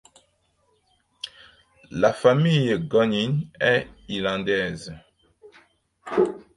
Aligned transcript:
La 1.91 2.11
famille 2.11 2.73
Gunning 2.79 3.47
est 3.59 3.87
irlandaise. 4.09 4.91